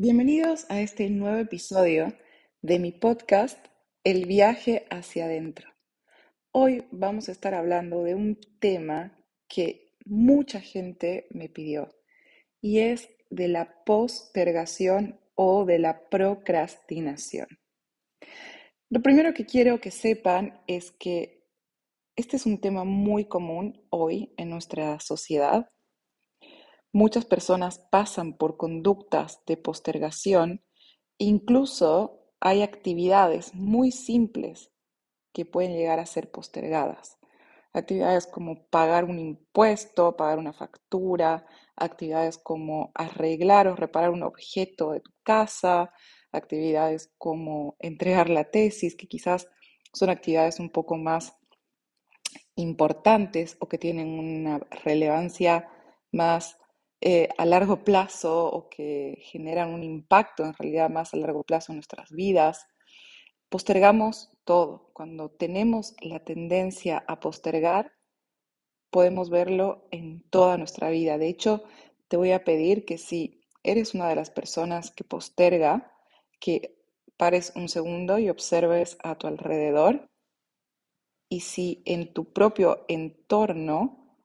Bienvenidos 0.00 0.64
a 0.68 0.80
este 0.80 1.10
nuevo 1.10 1.38
episodio 1.38 2.14
de 2.62 2.78
mi 2.78 2.92
podcast 2.92 3.58
El 4.04 4.26
viaje 4.26 4.86
hacia 4.90 5.24
adentro. 5.24 5.68
Hoy 6.52 6.84
vamos 6.92 7.28
a 7.28 7.32
estar 7.32 7.52
hablando 7.52 8.04
de 8.04 8.14
un 8.14 8.38
tema 8.60 9.18
que 9.48 9.96
mucha 10.04 10.60
gente 10.60 11.26
me 11.30 11.48
pidió 11.48 11.88
y 12.60 12.78
es 12.78 13.08
de 13.28 13.48
la 13.48 13.82
postergación 13.84 15.18
o 15.34 15.64
de 15.64 15.80
la 15.80 16.08
procrastinación. 16.08 17.48
Lo 18.90 19.02
primero 19.02 19.34
que 19.34 19.46
quiero 19.46 19.80
que 19.80 19.90
sepan 19.90 20.62
es 20.68 20.92
que 20.92 21.44
este 22.14 22.36
es 22.36 22.46
un 22.46 22.60
tema 22.60 22.84
muy 22.84 23.24
común 23.24 23.84
hoy 23.90 24.32
en 24.36 24.50
nuestra 24.50 25.00
sociedad 25.00 25.68
Muchas 26.92 27.26
personas 27.26 27.78
pasan 27.90 28.32
por 28.32 28.56
conductas 28.56 29.42
de 29.46 29.58
postergación, 29.58 30.64
incluso 31.18 32.24
hay 32.40 32.62
actividades 32.62 33.54
muy 33.54 33.92
simples 33.92 34.72
que 35.34 35.44
pueden 35.44 35.72
llegar 35.72 36.00
a 36.00 36.06
ser 36.06 36.30
postergadas. 36.30 37.18
Actividades 37.74 38.26
como 38.26 38.66
pagar 38.68 39.04
un 39.04 39.18
impuesto, 39.18 40.16
pagar 40.16 40.38
una 40.38 40.54
factura, 40.54 41.44
actividades 41.76 42.38
como 42.38 42.90
arreglar 42.94 43.68
o 43.68 43.76
reparar 43.76 44.10
un 44.10 44.22
objeto 44.22 44.92
de 44.92 45.00
tu 45.00 45.12
casa, 45.22 45.92
actividades 46.32 47.12
como 47.18 47.76
entregar 47.80 48.30
la 48.30 48.44
tesis, 48.44 48.96
que 48.96 49.06
quizás 49.06 49.46
son 49.92 50.08
actividades 50.08 50.58
un 50.58 50.70
poco 50.70 50.96
más 50.96 51.34
importantes 52.56 53.56
o 53.60 53.68
que 53.68 53.78
tienen 53.78 54.08
una 54.18 54.58
relevancia 54.58 55.68
más 56.12 56.58
eh, 57.00 57.28
a 57.38 57.44
largo 57.44 57.84
plazo 57.84 58.46
o 58.46 58.68
que 58.68 59.18
generan 59.22 59.72
un 59.72 59.82
impacto 59.82 60.44
en 60.44 60.54
realidad 60.54 60.90
más 60.90 61.14
a 61.14 61.16
largo 61.16 61.44
plazo 61.44 61.72
en 61.72 61.76
nuestras 61.76 62.10
vidas. 62.10 62.66
Postergamos 63.48 64.30
todo. 64.44 64.90
Cuando 64.92 65.30
tenemos 65.30 65.94
la 66.00 66.20
tendencia 66.20 67.04
a 67.06 67.20
postergar, 67.20 67.92
podemos 68.90 69.30
verlo 69.30 69.86
en 69.90 70.28
toda 70.30 70.58
nuestra 70.58 70.90
vida. 70.90 71.18
De 71.18 71.28
hecho, 71.28 71.62
te 72.08 72.16
voy 72.16 72.32
a 72.32 72.44
pedir 72.44 72.84
que 72.84 72.98
si 72.98 73.42
eres 73.62 73.94
una 73.94 74.08
de 74.08 74.16
las 74.16 74.30
personas 74.30 74.90
que 74.90 75.04
posterga, 75.04 75.92
que 76.40 76.78
pares 77.16 77.52
un 77.54 77.68
segundo 77.68 78.18
y 78.18 78.30
observes 78.30 78.96
a 79.02 79.16
tu 79.16 79.26
alrededor 79.26 80.08
y 81.28 81.40
si 81.40 81.82
en 81.84 82.12
tu 82.12 82.32
propio 82.32 82.84
entorno 82.88 84.16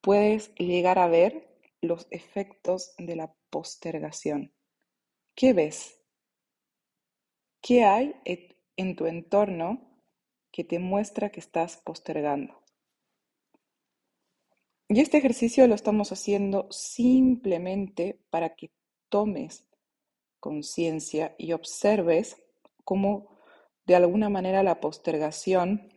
puedes 0.00 0.54
llegar 0.54 0.98
a 0.98 1.08
ver 1.08 1.45
los 1.86 2.06
efectos 2.10 2.94
de 2.98 3.16
la 3.16 3.34
postergación. 3.50 4.52
¿Qué 5.34 5.52
ves? 5.52 6.00
¿Qué 7.60 7.84
hay 7.84 8.14
en 8.76 8.96
tu 8.96 9.06
entorno 9.06 10.02
que 10.52 10.64
te 10.64 10.78
muestra 10.78 11.30
que 11.30 11.40
estás 11.40 11.78
postergando? 11.78 12.62
Y 14.88 15.00
este 15.00 15.18
ejercicio 15.18 15.66
lo 15.66 15.74
estamos 15.74 16.12
haciendo 16.12 16.68
simplemente 16.70 18.20
para 18.30 18.54
que 18.54 18.70
tomes 19.08 19.66
conciencia 20.38 21.34
y 21.38 21.52
observes 21.52 22.36
cómo 22.84 23.36
de 23.84 23.96
alguna 23.96 24.28
manera 24.28 24.62
la 24.62 24.80
postergación 24.80 25.92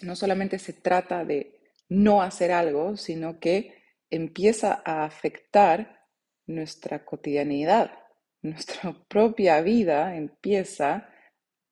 no 0.00 0.16
solamente 0.16 0.58
se 0.58 0.72
trata 0.72 1.24
de 1.24 1.60
no 1.88 2.22
hacer 2.22 2.50
algo, 2.50 2.96
sino 2.96 3.38
que 3.40 3.83
empieza 4.14 4.82
a 4.84 5.04
afectar 5.04 6.06
nuestra 6.46 7.04
cotidianidad, 7.04 7.90
nuestra 8.42 8.92
propia 9.08 9.60
vida 9.60 10.16
empieza, 10.16 11.08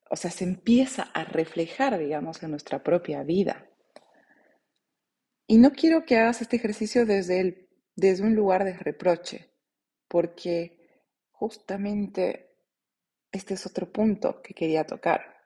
o 0.09 0.15
sea, 0.15 0.31
se 0.31 0.43
empieza 0.43 1.03
a 1.13 1.23
reflejar, 1.23 1.97
digamos, 1.97 2.43
en 2.43 2.51
nuestra 2.51 2.83
propia 2.83 3.23
vida. 3.23 3.69
Y 5.47 5.57
no 5.57 5.71
quiero 5.71 6.05
que 6.05 6.17
hagas 6.17 6.41
este 6.41 6.55
ejercicio 6.55 7.05
desde, 7.05 7.39
el, 7.39 7.69
desde 7.95 8.23
un 8.23 8.35
lugar 8.35 8.63
de 8.63 8.73
reproche, 8.73 9.51
porque 10.07 11.05
justamente 11.31 12.57
este 13.31 13.53
es 13.53 13.65
otro 13.65 13.91
punto 13.91 14.41
que 14.41 14.53
quería 14.53 14.85
tocar. 14.85 15.37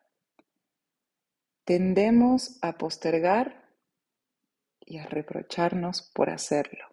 Tendemos 1.63 2.57
a 2.62 2.78
postergar 2.78 3.66
y 4.88 4.98
a 4.98 5.06
reprocharnos 5.06 6.02
por 6.14 6.30
hacerlo. 6.30 6.86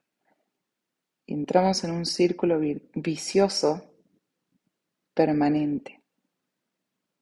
entramos 1.27 1.85
en 1.85 1.93
un 1.93 2.05
círculo 2.05 2.61
vicioso 2.95 3.95
permanente. 5.15 6.03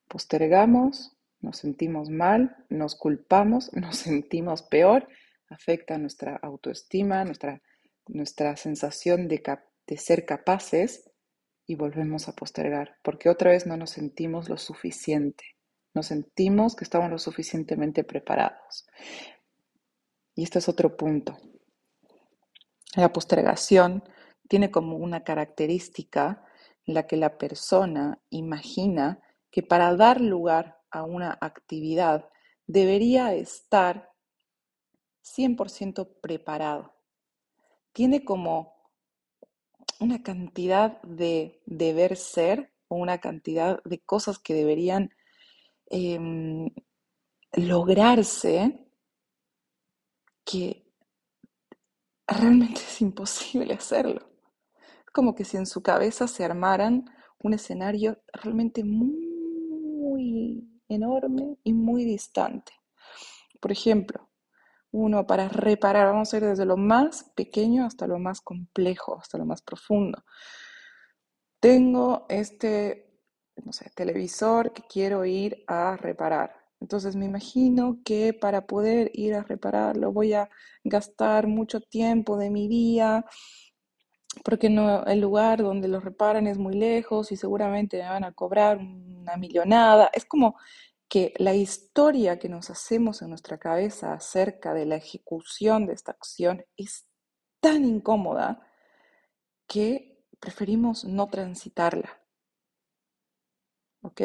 Postergamos, 0.09 1.15
nos 1.39 1.57
sentimos 1.57 2.09
mal, 2.09 2.57
nos 2.69 2.95
culpamos, 2.95 3.71
nos 3.73 3.97
sentimos 3.97 4.63
peor, 4.63 5.07
afecta 5.47 5.97
nuestra 5.97 6.35
autoestima, 6.37 7.23
nuestra, 7.23 7.61
nuestra 8.07 8.57
sensación 8.57 9.27
de, 9.27 9.41
de 9.87 9.97
ser 9.97 10.25
capaces 10.25 11.09
y 11.65 11.75
volvemos 11.75 12.27
a 12.27 12.33
postergar, 12.33 12.97
porque 13.03 13.29
otra 13.29 13.51
vez 13.51 13.65
no 13.65 13.77
nos 13.77 13.91
sentimos 13.91 14.49
lo 14.49 14.57
suficiente, 14.57 15.45
nos 15.93 16.07
sentimos 16.07 16.75
que 16.75 16.83
estamos 16.83 17.09
lo 17.09 17.19
suficientemente 17.19 18.03
preparados. 18.03 18.87
Y 20.35 20.43
este 20.43 20.59
es 20.59 20.69
otro 20.69 20.95
punto. 20.97 21.37
La 22.95 23.11
postergación 23.11 24.03
tiene 24.47 24.71
como 24.71 24.97
una 24.97 25.23
característica 25.23 26.45
la 26.85 27.07
que 27.07 27.17
la 27.17 27.37
persona 27.37 28.21
imagina 28.29 29.21
que 29.51 29.63
para 29.63 29.95
dar 29.95 30.19
lugar 30.21 30.79
a 30.91 31.03
una 31.03 31.37
actividad 31.41 32.29
debería 32.67 33.33
estar 33.33 34.11
100% 35.23 36.19
preparado. 36.21 36.93
Tiene 37.93 38.25
como 38.25 38.73
una 39.99 40.21
cantidad 40.21 41.01
de 41.03 41.61
deber 41.65 42.15
ser 42.17 42.73
o 42.87 42.95
una 42.95 43.19
cantidad 43.19 43.81
de 43.83 43.99
cosas 43.99 44.39
que 44.39 44.53
deberían 44.53 45.11
em, 45.87 46.69
lograrse 47.53 48.83
que 50.45 50.85
realmente 52.27 52.81
es 52.81 53.01
imposible 53.01 53.73
hacerlo. 53.73 54.21
Es 55.05 55.11
como 55.13 55.35
que 55.35 55.45
si 55.45 55.57
en 55.57 55.65
su 55.65 55.81
cabeza 55.81 56.27
se 56.27 56.43
armaran 56.43 57.05
un 57.39 57.53
escenario 57.53 58.21
realmente 58.31 58.83
muy 58.83 60.67
enorme 60.87 61.57
y 61.63 61.73
muy 61.73 62.05
distante. 62.05 62.73
Por 63.59 63.71
ejemplo, 63.71 64.29
uno 64.91 65.25
para 65.25 65.49
reparar, 65.49 66.07
vamos 66.07 66.33
a 66.33 66.37
ir 66.37 66.43
desde 66.43 66.65
lo 66.65 66.77
más 66.77 67.31
pequeño 67.35 67.85
hasta 67.85 68.07
lo 68.07 68.19
más 68.19 68.41
complejo, 68.41 69.19
hasta 69.19 69.37
lo 69.37 69.45
más 69.45 69.61
profundo. 69.61 70.23
Tengo 71.59 72.25
este, 72.29 73.19
no 73.63 73.73
sé, 73.73 73.89
televisor 73.95 74.73
que 74.73 74.83
quiero 74.83 75.25
ir 75.25 75.63
a 75.67 75.97
reparar. 75.97 76.62
Entonces 76.83 77.15
me 77.15 77.25
imagino 77.25 77.99
que 78.03 78.33
para 78.33 78.67
poder 78.67 79.09
ir 79.13 79.35
a 79.35 79.43
repararlo 79.43 80.11
voy 80.11 80.33
a 80.33 80.49
gastar 80.83 81.47
mucho 81.47 81.79
tiempo 81.79 82.37
de 82.37 82.49
mi 82.49 82.67
día, 82.67 83.25
porque 84.43 84.69
no, 84.69 85.05
el 85.05 85.21
lugar 85.21 85.63
donde 85.63 85.87
lo 85.87 86.01
reparan 86.01 86.45
es 86.45 86.57
muy 86.57 86.75
lejos 86.75 87.31
y 87.31 87.37
seguramente 87.37 88.01
me 88.01 88.09
van 88.09 88.25
a 88.25 88.33
cobrar 88.33 88.79
una 88.79 89.37
millonada. 89.37 90.09
Es 90.13 90.25
como 90.25 90.57
que 91.07 91.33
la 91.37 91.55
historia 91.55 92.37
que 92.37 92.49
nos 92.49 92.69
hacemos 92.69 93.21
en 93.21 93.29
nuestra 93.29 93.57
cabeza 93.57 94.11
acerca 94.11 94.73
de 94.73 94.85
la 94.85 94.97
ejecución 94.97 95.85
de 95.85 95.93
esta 95.93 96.11
acción 96.11 96.65
es 96.75 97.05
tan 97.61 97.85
incómoda 97.85 98.67
que 99.67 100.21
preferimos 100.37 101.05
no 101.05 101.29
transitarla. 101.29 102.21
¿Ok? 104.01 104.21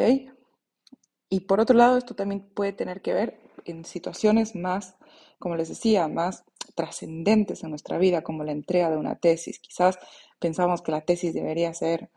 Y 1.29 1.41
por 1.41 1.59
otro 1.59 1.75
lado, 1.75 1.97
esto 1.97 2.15
también 2.15 2.41
puede 2.41 2.73
tener 2.73 3.01
que 3.01 3.13
ver 3.13 3.39
en 3.65 3.85
situaciones 3.85 4.55
más, 4.55 4.95
como 5.37 5.55
les 5.55 5.69
decía, 5.69 6.07
más 6.07 6.43
trascendentes 6.75 7.63
en 7.63 7.69
nuestra 7.69 7.97
vida, 7.97 8.23
como 8.23 8.43
la 8.43 8.51
entrega 8.51 8.89
de 8.89 8.97
una 8.97 9.15
tesis. 9.15 9.59
Quizás 9.59 9.99
pensamos 10.39 10.81
que 10.81 10.91
la 10.91 11.01
tesis 11.01 11.33
debería 11.33 11.73
ser 11.73 12.09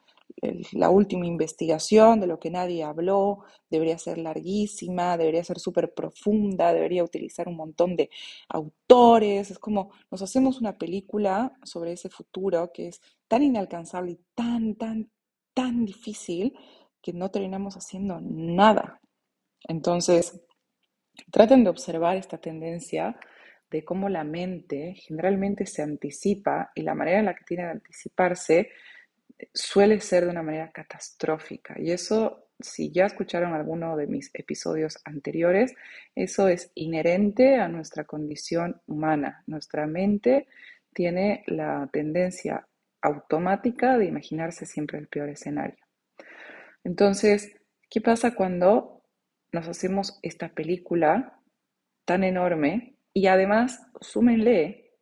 la 0.72 0.90
última 0.90 1.26
investigación 1.26 2.20
de 2.20 2.26
lo 2.26 2.38
que 2.38 2.50
nadie 2.50 2.82
habló, 2.82 3.44
debería 3.70 3.98
ser 3.98 4.18
larguísima, 4.18 5.16
debería 5.16 5.44
ser 5.44 5.58
súper 5.58 5.92
profunda, 5.94 6.72
debería 6.72 7.04
utilizar 7.04 7.48
un 7.48 7.56
montón 7.56 7.96
de 7.96 8.10
autores. 8.48 9.50
Es 9.50 9.58
como 9.58 9.90
nos 10.10 10.22
hacemos 10.22 10.60
una 10.60 10.78
película 10.78 11.56
sobre 11.62 11.92
ese 11.92 12.08
futuro 12.08 12.70
que 12.72 12.88
es 12.88 13.00
tan 13.28 13.42
inalcanzable 13.42 14.12
y 14.12 14.20
tan, 14.34 14.74
tan, 14.74 15.10
tan 15.54 15.84
difícil 15.84 16.54
que 17.02 17.12
no 17.12 17.30
terminamos 17.30 17.76
haciendo 17.76 18.20
nada. 18.20 19.00
Entonces, 19.68 20.40
traten 21.30 21.64
de 21.64 21.70
observar 21.70 22.16
esta 22.16 22.38
tendencia 22.38 23.16
de 23.70 23.84
cómo 23.84 24.08
la 24.08 24.24
mente 24.24 24.94
generalmente 24.96 25.66
se 25.66 25.82
anticipa 25.82 26.70
y 26.74 26.82
la 26.82 26.94
manera 26.94 27.20
en 27.20 27.24
la 27.26 27.34
que 27.34 27.44
tiene 27.44 27.64
de 27.64 27.70
anticiparse 27.70 28.70
suele 29.52 30.00
ser 30.00 30.24
de 30.24 30.30
una 30.30 30.42
manera 30.42 30.70
catastrófica. 30.70 31.74
Y 31.78 31.90
eso, 31.90 32.48
si 32.60 32.92
ya 32.92 33.06
escucharon 33.06 33.54
alguno 33.54 33.96
de 33.96 34.06
mis 34.06 34.30
episodios 34.34 34.98
anteriores, 35.04 35.74
eso 36.14 36.48
es 36.48 36.70
inherente 36.74 37.56
a 37.56 37.68
nuestra 37.68 38.04
condición 38.04 38.80
humana. 38.86 39.42
Nuestra 39.46 39.86
mente 39.86 40.46
tiene 40.92 41.42
la 41.46 41.88
tendencia 41.92 42.66
automática 43.00 43.98
de 43.98 44.06
imaginarse 44.06 44.66
siempre 44.66 44.98
el 44.98 45.08
peor 45.08 45.30
escenario. 45.30 45.81
Entonces, 46.84 47.54
¿qué 47.88 48.00
pasa 48.00 48.34
cuando 48.34 49.02
nos 49.52 49.68
hacemos 49.68 50.18
esta 50.22 50.48
película 50.48 51.38
tan 52.04 52.24
enorme 52.24 52.96
y 53.12 53.26
además 53.26 53.86
súmenle 54.00 54.92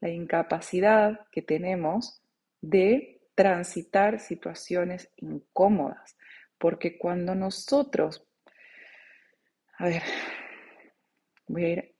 la 0.00 0.08
incapacidad 0.08 1.20
que 1.30 1.42
tenemos 1.42 2.22
de 2.60 3.20
transitar 3.34 4.18
situaciones 4.18 5.10
incómodas? 5.16 6.16
Porque 6.58 6.98
cuando 6.98 7.34
nosotros, 7.34 8.26
a 9.78 9.84
ver, 9.86 10.02
voy 11.46 11.64
a 11.64 11.68
ir 11.68 11.94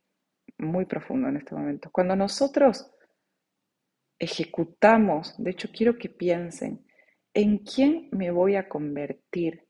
muy 0.58 0.84
profundo 0.86 1.28
en 1.28 1.36
este 1.36 1.54
momento, 1.54 1.90
cuando 1.92 2.16
nosotros 2.16 2.90
ejecutamos, 4.18 5.36
de 5.38 5.52
hecho 5.52 5.68
quiero 5.72 5.96
que 5.96 6.08
piensen, 6.08 6.87
¿en 7.38 7.58
quién 7.58 8.08
me 8.10 8.32
voy 8.32 8.56
a 8.56 8.68
convertir 8.68 9.68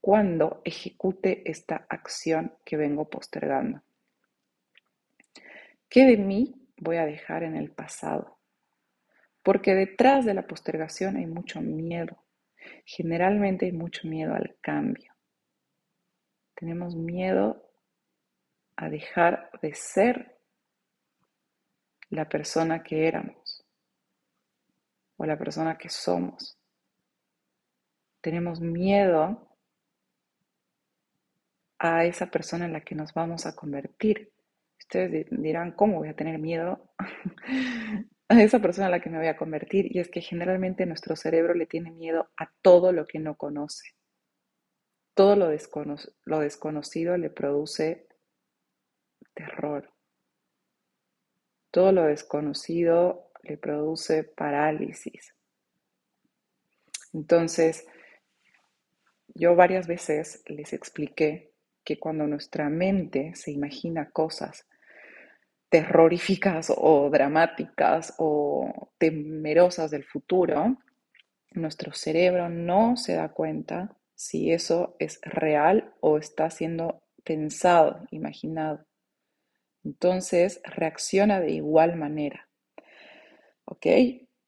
cuando 0.00 0.60
ejecute 0.64 1.48
esta 1.48 1.86
acción 1.88 2.58
que 2.64 2.76
vengo 2.76 3.08
postergando? 3.08 3.80
¿Qué 5.88 6.04
de 6.04 6.16
mí 6.16 6.68
voy 6.78 6.96
a 6.96 7.06
dejar 7.06 7.44
en 7.44 7.54
el 7.54 7.70
pasado? 7.70 8.40
Porque 9.44 9.76
detrás 9.76 10.24
de 10.24 10.34
la 10.34 10.48
postergación 10.48 11.16
hay 11.16 11.26
mucho 11.26 11.60
miedo. 11.60 12.24
Generalmente 12.84 13.66
hay 13.66 13.72
mucho 13.72 14.08
miedo 14.08 14.34
al 14.34 14.56
cambio. 14.60 15.14
Tenemos 16.56 16.96
miedo 16.96 17.70
a 18.74 18.88
dejar 18.88 19.52
de 19.62 19.74
ser 19.76 20.40
la 22.08 22.28
persona 22.28 22.82
que 22.82 23.06
éramos 23.06 23.64
o 25.16 25.24
la 25.24 25.38
persona 25.38 25.78
que 25.78 25.88
somos. 25.88 26.55
Tenemos 28.26 28.60
miedo 28.60 29.48
a 31.78 32.04
esa 32.06 32.28
persona 32.28 32.64
en 32.64 32.72
la 32.72 32.80
que 32.80 32.96
nos 32.96 33.14
vamos 33.14 33.46
a 33.46 33.54
convertir. 33.54 34.32
Ustedes 34.80 35.28
dirán, 35.30 35.70
¿cómo 35.70 35.98
voy 35.98 36.08
a 36.08 36.16
tener 36.16 36.40
miedo 36.40 36.90
a 38.28 38.42
esa 38.42 38.58
persona 38.58 38.86
en 38.86 38.90
la 38.90 39.00
que 39.00 39.10
me 39.10 39.18
voy 39.18 39.28
a 39.28 39.36
convertir? 39.36 39.94
Y 39.94 40.00
es 40.00 40.08
que 40.08 40.22
generalmente 40.22 40.86
nuestro 40.86 41.14
cerebro 41.14 41.54
le 41.54 41.66
tiene 41.66 41.92
miedo 41.92 42.28
a 42.36 42.50
todo 42.62 42.90
lo 42.90 43.06
que 43.06 43.20
no 43.20 43.36
conoce. 43.36 43.90
Todo 45.14 45.36
lo, 45.36 45.48
desconocido 46.40 47.16
le 47.16 47.30
produce 47.30 48.08
terror. 49.34 49.88
Todo 51.70 51.92
lo 51.92 52.02
desconocido 52.02 53.30
le 53.44 53.56
produce 53.56 54.24
parálisis. 54.24 55.32
Entonces, 57.12 57.86
yo 59.36 59.54
varias 59.54 59.86
veces 59.86 60.42
les 60.46 60.72
expliqué 60.72 61.52
que 61.84 61.98
cuando 61.98 62.26
nuestra 62.26 62.68
mente 62.68 63.34
se 63.34 63.52
imagina 63.52 64.10
cosas 64.10 64.66
terroríficas 65.68 66.72
o 66.76 67.10
dramáticas 67.10 68.14
o 68.18 68.90
temerosas 68.98 69.90
del 69.90 70.04
futuro, 70.04 70.78
nuestro 71.52 71.92
cerebro 71.92 72.48
no 72.48 72.96
se 72.96 73.14
da 73.14 73.28
cuenta 73.28 73.96
si 74.14 74.52
eso 74.52 74.96
es 74.98 75.20
real 75.22 75.94
o 76.00 76.18
está 76.18 76.50
siendo 76.50 77.02
pensado, 77.24 78.06
imaginado. 78.10 78.86
Entonces 79.84 80.60
reacciona 80.64 81.40
de 81.40 81.52
igual 81.52 81.96
manera. 81.96 82.46
¿ok? 83.66 83.86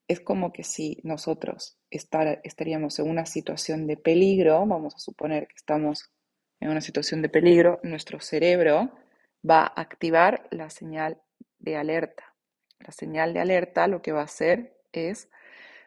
Es 0.09 0.21
como 0.21 0.53
que 0.53 0.65
si 0.65 0.99
nosotros 1.05 1.79
estaríamos 1.91 2.99
en 2.99 3.11
una 3.11 3.27
situación 3.27 3.87
de 3.87 3.99
peligro, 3.99 4.65
vamos 4.67 4.95
a 4.95 4.99
suponer 4.99 5.47
que 5.47 5.57
estamos 5.57 6.11
en 6.61 6.71
una 6.71 6.81
situación 6.81 7.21
de 7.23 7.29
peligro, 7.29 7.79
nuestro 7.83 8.19
cerebro 8.19 8.91
va 9.49 9.63
a 9.63 9.81
activar 9.81 10.49
la 10.51 10.71
señal 10.71 11.21
de 11.59 11.77
alerta. 11.77 12.35
La 12.81 12.91
señal 12.91 13.35
de 13.35 13.41
alerta 13.41 13.87
lo 13.87 14.01
que 14.01 14.13
va 14.13 14.23
a 14.23 14.25
hacer 14.25 14.81
es 14.93 15.29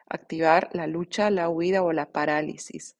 activar 0.08 0.70
la 0.72 0.86
lucha, 0.86 1.28
la 1.30 1.48
huida 1.48 1.82
o 1.82 1.92
la 1.92 2.12
parálisis. 2.12 2.96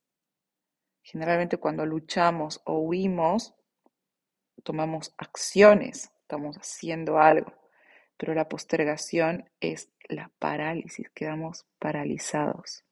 Generalmente 1.02 1.56
cuando 1.56 1.86
luchamos 1.86 2.60
o 2.64 2.78
huimos, 2.78 3.54
tomamos 4.64 5.14
acciones, 5.18 6.10
estamos 6.20 6.56
haciendo 6.56 7.18
algo 7.18 7.62
pero 8.22 8.34
la 8.34 8.48
postergación 8.48 9.50
es 9.58 9.90
la 10.12 10.30
parálisis, 10.38 11.10
quedamos 11.10 11.66
paralizados. 11.78 12.84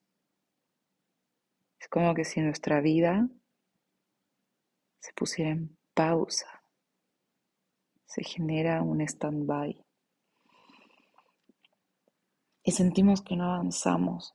Es 1.78 1.88
como 1.88 2.14
que 2.14 2.24
si 2.24 2.40
nuestra 2.40 2.80
vida 2.80 3.28
se 5.00 5.12
pusiera 5.12 5.50
en 5.50 5.76
pausa, 5.94 6.62
se 8.04 8.22
genera 8.24 8.82
un 8.82 9.00
stand-by 9.00 9.84
y 12.62 12.72
sentimos 12.72 13.22
que 13.22 13.36
no 13.36 13.44
avanzamos 13.44 14.34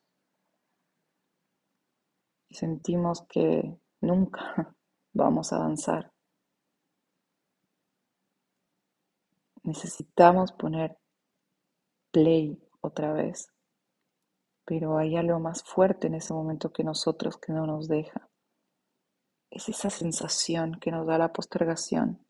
y 2.49 2.55
sentimos 2.55 3.25
que 3.27 3.77
nunca 4.01 4.75
vamos 5.13 5.53
a 5.53 5.57
avanzar. 5.57 6.15
necesitamos 9.65 10.51
poner 10.51 10.97
play 12.11 12.57
otra 12.85 13.13
vez, 13.13 13.51
pero 14.65 14.97
hay 14.97 15.15
algo 15.15 15.39
más 15.39 15.63
fuerte 15.63 16.07
en 16.07 16.15
ese 16.15 16.33
momento 16.33 16.71
que 16.71 16.83
nosotros 16.83 17.37
que 17.37 17.53
no 17.53 17.65
nos 17.65 17.87
deja. 17.87 18.29
Es 19.49 19.69
esa 19.69 19.89
sensación 19.89 20.79
que 20.79 20.91
nos 20.91 21.05
da 21.05 21.17
la 21.17 21.31
postergación, 21.31 22.25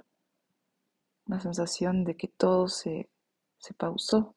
una 1.25 1.39
sensación 1.39 2.03
de 2.03 2.17
que 2.17 2.27
todo 2.27 2.67
se, 2.67 3.09
se 3.57 3.73
pausó 3.73 4.35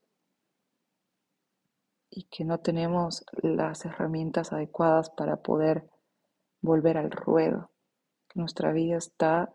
y 2.10 2.24
que 2.24 2.44
no 2.44 2.60
tenemos 2.60 3.24
las 3.42 3.84
herramientas 3.84 4.52
adecuadas 4.52 5.10
para 5.10 5.42
poder 5.42 5.90
volver 6.60 6.96
al 6.96 7.10
ruedo, 7.10 7.70
que 8.28 8.40
nuestra 8.40 8.72
vida 8.72 8.96
está 8.96 9.54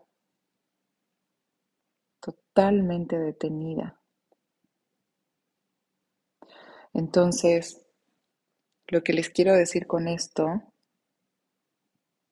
totalmente 2.20 3.18
detenida. 3.18 4.00
Entonces, 6.94 7.84
lo 8.86 9.02
que 9.02 9.12
les 9.12 9.28
quiero 9.28 9.52
decir 9.52 9.88
con 9.88 10.06
esto 10.06 10.62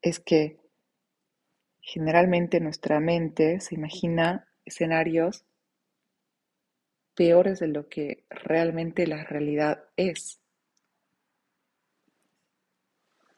es 0.00 0.20
que 0.20 0.60
generalmente 1.80 2.60
nuestra 2.60 3.00
mente 3.00 3.60
se 3.60 3.74
imagina 3.74 4.48
escenarios 4.64 5.44
peores 7.14 7.58
de 7.58 7.66
lo 7.66 7.88
que 7.88 8.24
realmente 8.30 9.06
la 9.08 9.24
realidad 9.24 9.84
es. 9.96 10.40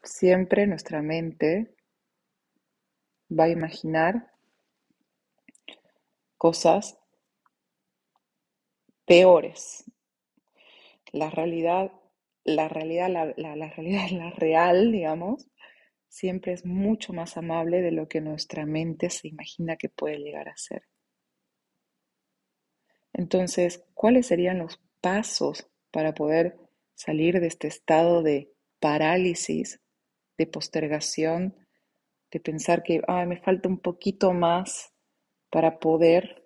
Siempre 0.03 0.67
nuestra 0.67 1.01
mente 1.01 1.75
va 3.31 3.45
a 3.45 3.49
imaginar 3.49 4.31
cosas 6.37 6.99
peores. 9.07 9.85
La 11.15 11.31
realidad, 11.31 11.93
la 12.43 12.69
realidad, 12.69 13.09
la, 13.09 13.69
realidad, 13.69 14.09
la 14.11 14.31
real, 14.31 14.91
digamos, 14.91 15.49
siempre 16.09 16.53
es 16.53 16.67
mucho 16.67 17.13
más 17.13 17.37
amable 17.37 17.83
de 17.83 17.93
lo 17.93 18.09
que 18.09 18.21
nuestra 18.21 18.67
mente 18.67 19.11
se 19.11 19.29
imagina 19.29 19.77
que 19.77 19.89
puede 19.89 20.19
llegar 20.19 20.49
a 20.49 20.57
ser. 20.57 20.83
Entonces, 23.13 23.85
¿cuáles 23.95 24.27
serían 24.27 24.59
los 24.59 24.81
pasos 25.01 25.71
para 25.93 26.15
poder 26.15 26.59
salir 26.95 27.39
de 27.39 27.47
este 27.47 27.69
estado 27.69 28.25
de 28.25 28.53
parálisis, 28.81 29.81
de 30.37 30.49
postergación, 30.49 31.55
de 32.33 32.41
pensar 32.41 32.83
que 32.83 33.01
me 33.29 33.41
falta 33.41 33.69
un 33.69 33.79
poquito 33.79 34.33
más 34.33 34.93
para 35.49 35.79
poder 35.79 36.45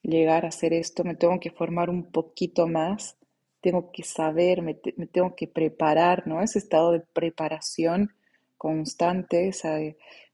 llegar 0.00 0.46
a 0.46 0.48
hacer 0.48 0.72
esto, 0.72 1.04
me 1.04 1.14
tengo 1.14 1.38
que 1.40 1.50
formar 1.50 1.90
un 1.90 2.10
poquito 2.10 2.66
más, 2.66 3.18
tengo 3.62 3.92
que 3.92 4.02
saber, 4.02 4.60
me, 4.60 4.74
tengo 4.74 5.34
que 5.36 5.46
preparar, 5.46 6.26
¿no? 6.26 6.42
Ese 6.42 6.58
estado 6.58 6.92
de 6.92 7.00
preparación 7.00 8.14
constante, 8.58 9.48
esa, 9.48 9.78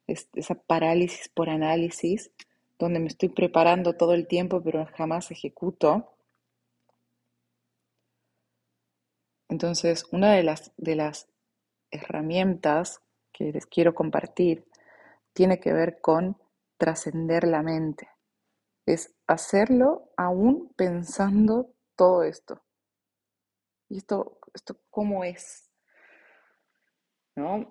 esa 0.07 0.55
parálisis 0.55 1.29
por 1.29 1.51
análisis, 1.51 2.33
donde 2.79 3.01
me 3.01 3.09
estoy 3.09 3.29
preparando 3.29 3.95
todo 3.95 4.15
el 4.15 4.27
tiempo, 4.27 4.63
pero 4.63 4.87
jamás 4.97 5.31
ejecuto. 5.31 6.15
Entonces, 9.49 10.07
una 10.11 10.33
de 10.33 10.43
las, 10.43 10.73
de 10.77 10.97
las 10.97 11.29
herramientas 11.91 13.03
que 13.33 13.53
les 13.53 13.67
quiero 13.67 13.95
compartir 13.95 14.67
tiene 15.35 15.61
que 15.61 15.73
ver 15.73 16.01
con 16.01 16.39
trascender 16.79 17.45
la 17.45 17.63
mente. 17.63 18.09
Es 18.87 19.15
hacerlo 19.27 20.11
aún 20.17 20.73
pensando 20.77 21.75
todo 21.95 22.23
esto. 22.23 22.63
¿Y 23.89 23.99
esto, 23.99 24.39
esto 24.55 24.81
cómo 24.91 25.25
es? 25.25 25.71
¿No? 27.37 27.71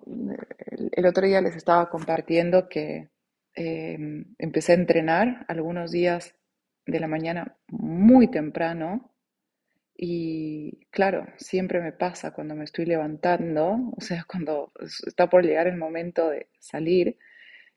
El, 0.92 1.06
otro 1.06 1.26
día 1.26 1.40
les 1.40 1.56
estaba 1.56 1.88
compartiendo 1.90 2.68
que 2.68 3.10
em, 3.54 4.34
empecé 4.38 4.72
a 4.72 4.76
entrenar 4.76 5.44
algunos 5.48 5.90
días 5.90 6.34
de 6.86 7.00
la 7.00 7.08
mañana 7.08 7.56
muy 7.68 8.28
temprano 8.28 9.12
y 10.00 10.86
claro, 10.90 11.26
siempre 11.36 11.80
me 11.80 11.92
pasa 11.92 12.30
cuando 12.32 12.54
me 12.54 12.62
estoy 12.62 12.86
levantando, 12.86 13.92
o 13.96 14.00
sea, 14.00 14.24
cuando 14.28 14.70
está 15.06 15.28
por 15.28 15.44
llegar 15.44 15.66
el 15.66 15.76
momento 15.76 16.30
de 16.30 16.48
salir, 16.60 17.18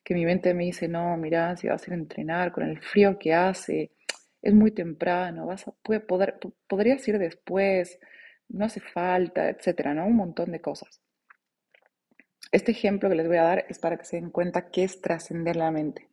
que 0.03 0.13
mi 0.13 0.25
mente 0.25 0.53
me 0.53 0.65
dice, 0.65 0.87
no, 0.87 1.17
mira, 1.17 1.57
si 1.57 1.67
vas 1.67 1.83
a 1.83 1.87
ir 1.87 1.93
a 1.93 1.97
entrenar 1.97 2.51
con 2.51 2.63
el 2.63 2.79
frío 2.79 3.17
que 3.17 3.33
hace, 3.33 3.91
es 4.41 4.53
muy 4.53 4.71
temprano, 4.71 5.47
vas 5.47 5.67
a, 5.67 5.71
puede, 5.83 5.99
poder, 5.99 6.39
podrías 6.67 7.07
ir 7.07 7.17
después, 7.17 7.99
no 8.53 8.65
hace 8.65 8.79
falta, 8.79 9.49
etcétera, 9.49 9.93
¿no? 9.93 10.05
Un 10.05 10.15
montón 10.15 10.51
de 10.51 10.61
cosas. 10.61 11.01
Este 12.51 12.71
ejemplo 12.71 13.09
que 13.09 13.15
les 13.15 13.27
voy 13.27 13.37
a 13.37 13.43
dar 13.43 13.65
es 13.69 13.79
para 13.79 13.97
que 13.97 14.05
se 14.05 14.17
den 14.17 14.29
cuenta 14.29 14.69
qué 14.69 14.83
es 14.83 15.01
trascender 15.01 15.55
la 15.55 15.71
mente. 15.71 16.09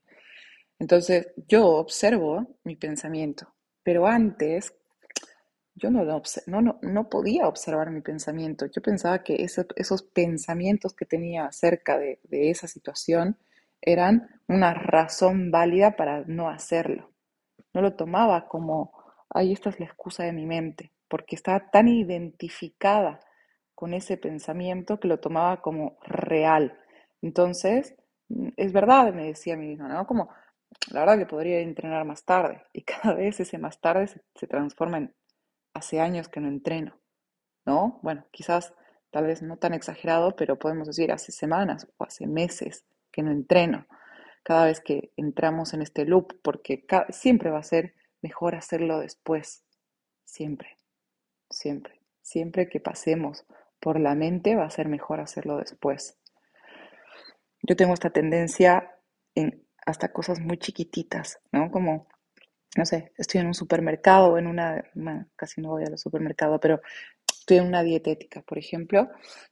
Entonces, 0.78 1.32
yo 1.48 1.66
observo 1.66 2.58
mi 2.62 2.76
pensamiento, 2.76 3.52
pero 3.82 4.06
antes 4.06 4.74
yo 5.74 5.90
no, 5.90 6.04
no, 6.46 6.78
no, 6.82 7.08
podía 7.08 7.48
observar 7.48 7.90
mi 7.90 8.00
pensamiento. 8.00 8.66
Yo 8.66 8.82
pensaba 8.82 9.22
que 9.22 9.44
esos 9.44 10.02
pensamientos 10.02 10.94
que 10.94 11.06
tenía 11.06 11.46
acerca 11.46 11.98
de, 11.98 12.20
de 12.24 12.50
esa 12.50 12.68
situación 12.68 13.36
eran 13.80 14.28
una 14.48 14.74
razón 14.74 15.50
válida 15.50 15.96
para 15.96 16.24
no 16.26 16.48
hacerlo. 16.48 17.12
No 17.74 17.80
lo 17.80 17.94
tomaba 17.94 18.48
como, 18.48 18.92
ahí 19.30 19.52
esta 19.52 19.70
es 19.70 19.78
la 19.78 19.86
excusa 19.86 20.24
de 20.24 20.32
mi 20.32 20.46
mente, 20.46 20.92
porque 21.08 21.36
estaba 21.36 21.70
tan 21.70 21.88
identificada 21.88 23.20
con 23.74 23.94
ese 23.94 24.16
pensamiento 24.16 24.98
que 24.98 25.08
lo 25.08 25.20
tomaba 25.20 25.62
como 25.62 25.98
real. 26.02 26.78
Entonces, 27.22 27.94
mm, 28.28 28.48
es 28.56 28.72
verdad, 28.72 29.14
me 29.14 29.26
decía 29.26 29.54
a 29.54 29.56
mí 29.56 29.68
misma, 29.68 29.88
¿no? 29.88 30.06
Como, 30.06 30.30
la 30.90 31.00
verdad 31.00 31.18
que 31.18 31.26
podría 31.26 31.60
entrenar 31.60 32.04
más 32.04 32.24
tarde. 32.24 32.62
Y 32.72 32.82
cada 32.84 33.14
vez 33.14 33.40
ese 33.40 33.58
más 33.58 33.80
tarde 33.80 34.08
se, 34.08 34.46
transforma 34.46 34.98
en 34.98 35.14
hace 35.74 36.00
años 36.00 36.28
que 36.28 36.40
no 36.40 36.48
entreno, 36.48 36.98
¿no? 37.66 38.00
Bueno, 38.02 38.26
quizás 38.32 38.74
tal 39.10 39.26
vez 39.26 39.42
no 39.42 39.58
tan 39.58 39.74
exagerado, 39.74 40.34
pero 40.34 40.58
podemos 40.58 40.88
decir 40.88 41.12
hace 41.12 41.30
semanas 41.30 41.86
o 41.98 42.04
hace 42.04 42.26
meses 42.26 42.84
que 43.12 43.22
no 43.22 43.30
entreno. 43.30 43.86
Cada 44.42 44.66
vez 44.66 44.80
que 44.80 45.12
entramos 45.16 45.74
en 45.74 45.82
este 45.82 46.04
loop, 46.04 46.40
porque 46.42 46.84
siempre 47.10 47.50
va 47.50 47.58
a 47.58 47.62
ser 47.62 47.94
mejor 48.22 48.54
hacerlo 48.54 48.98
después. 48.98 49.64
Siempre, 50.24 50.77
siempre, 51.50 52.00
siempre 52.22 52.68
que 52.68 52.80
pasemos 52.80 53.44
por 53.80 54.00
la 54.00 54.14
mente 54.14 54.56
va 54.56 54.64
a 54.64 54.70
ser 54.70 54.88
mejor 54.88 55.20
hacerlo 55.20 55.58
después. 55.58 56.16
Yo 57.62 57.76
tengo 57.76 57.94
esta 57.94 58.10
tendencia 58.10 58.92
en 59.34 59.64
hasta 59.86 60.12
cosas 60.12 60.40
muy 60.40 60.58
chiquititas, 60.58 61.40
¿no? 61.50 61.70
Como, 61.70 62.08
no 62.76 62.84
sé, 62.84 63.12
estoy 63.16 63.40
en 63.40 63.46
un 63.46 63.54
supermercado, 63.54 64.36
en 64.36 64.46
una, 64.46 64.84
casi 65.34 65.60
no 65.60 65.70
voy 65.70 65.84
al 65.84 65.96
supermercado, 65.96 66.60
pero 66.60 66.80
estoy 67.26 67.58
en 67.58 67.66
una 67.66 67.82
dietética, 67.82 68.42
por 68.42 68.58
ejemplo, 68.58 69.08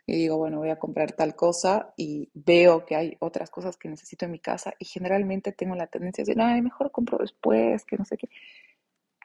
y 0.07 0.17
digo, 0.17 0.37
bueno, 0.37 0.59
voy 0.59 0.69
a 0.69 0.79
comprar 0.79 1.13
tal 1.13 1.35
cosa 1.35 1.95
y 1.97 2.31
veo 2.35 2.85
que 2.85 2.95
hay 2.95 3.17
otras 3.21 3.49
cosas 3.49 3.79
que 3.79 3.89
necesito 3.89 4.27
en 4.27 4.33
mi 4.33 4.39
casa 4.39 4.75
y 4.79 4.85
generalmente 4.85 5.53
tengo 5.53 5.75
la 5.75 5.87
tendencia 5.87 6.23
de 6.23 6.33
decir, 6.33 6.43
ay, 6.43 6.61
mejor 6.61 6.93
compro 6.93 7.17
después, 7.17 7.87
que 7.87 7.97
no 7.97 8.05
sé 8.05 8.19
qué. 8.19 8.29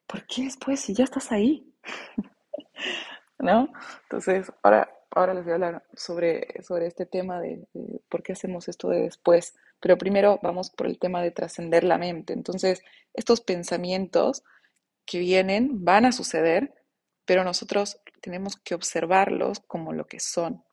¿Por 0.07 0.25
qué 0.25 0.43
después 0.43 0.79
si 0.79 0.93
ya 0.93 1.03
estás 1.03 1.33
ahí? 1.33 1.73
¿No? 3.39 3.71
Entonces, 4.03 4.51
ahora, 4.61 4.89
ahora 5.09 5.33
les 5.33 5.43
voy 5.43 5.51
a 5.51 5.55
hablar 5.55 5.83
sobre, 5.93 6.61
sobre 6.63 6.87
este 6.87 7.05
tema 7.05 7.41
de, 7.41 7.67
de 7.73 8.01
por 8.07 8.21
qué 8.21 8.33
hacemos 8.33 8.67
esto 8.67 8.89
de 8.89 9.01
después. 9.01 9.55
Pero 9.79 9.97
primero 9.97 10.39
vamos 10.43 10.69
por 10.69 10.87
el 10.87 10.99
tema 10.99 11.21
de 11.21 11.31
trascender 11.31 11.83
la 11.83 11.97
mente. 11.97 12.33
Entonces, 12.33 12.83
estos 13.13 13.41
pensamientos 13.41 14.43
que 15.05 15.19
vienen 15.19 15.83
van 15.83 16.05
a 16.05 16.11
suceder, 16.11 16.73
pero 17.25 17.43
nosotros 17.43 17.99
tenemos 18.21 18.55
que 18.57 18.75
observarlos 18.75 19.59
como 19.61 19.91
lo 19.91 20.05
que 20.05 20.19
son. 20.19 20.63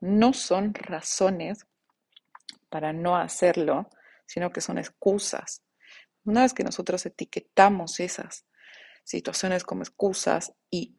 No 0.00 0.32
son 0.32 0.74
razones 0.74 1.66
para 2.68 2.92
no 2.92 3.16
hacerlo, 3.16 3.88
sino 4.26 4.50
que 4.50 4.60
son 4.60 4.78
excusas. 4.78 5.62
Una 6.24 6.42
vez 6.42 6.52
que 6.52 6.64
nosotros 6.64 7.06
etiquetamos 7.06 8.00
esas 8.00 8.44
situaciones 9.04 9.64
como 9.64 9.82
excusas 9.82 10.52
y 10.70 10.96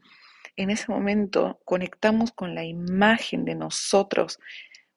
en 0.62 0.72
ese 0.72 0.92
momento 0.92 1.62
conectamos 1.64 2.34
con 2.34 2.54
la 2.54 2.66
imagen 2.66 3.46
de 3.46 3.56
nosotros 3.56 4.40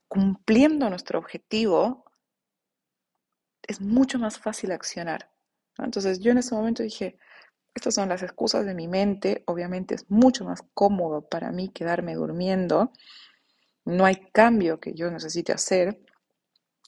cumpliendo 0.08 0.90
nuestro 0.90 1.20
objetivo, 1.20 2.04
es 3.62 3.80
mucho 3.80 4.18
más 4.18 4.40
fácil 4.40 4.72
accionar. 4.72 5.30
Entonces 5.78 6.18
yo 6.18 6.32
en 6.32 6.38
ese 6.38 6.56
momento 6.56 6.82
dije, 6.82 7.16
estas 7.74 7.94
son 7.94 8.08
las 8.08 8.24
excusas 8.24 8.66
de 8.66 8.74
mi 8.74 8.88
mente, 8.88 9.44
obviamente 9.46 9.94
es 9.94 10.10
mucho 10.10 10.44
más 10.44 10.64
cómodo 10.74 11.28
para 11.28 11.52
mí 11.52 11.68
quedarme 11.68 12.16
durmiendo, 12.16 12.92
no 13.84 14.04
hay 14.04 14.16
cambio 14.32 14.80
que 14.80 14.94
yo 14.94 15.12
necesite 15.12 15.52
hacer, 15.52 15.96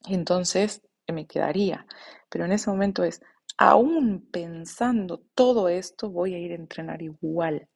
entonces 0.09 0.83
me 1.07 1.28
quedaría. 1.28 1.87
Pero 2.28 2.45
en 2.45 2.50
ese 2.50 2.71
momento 2.71 3.04
es, 3.04 3.21
aún 3.57 4.28
pensando 4.33 5.23
todo 5.37 5.69
esto, 5.69 6.11
voy 6.11 6.35
a 6.35 6.38
ir 6.38 6.50
a 6.50 6.57
entrenar 6.57 7.02
igual. 7.02 7.69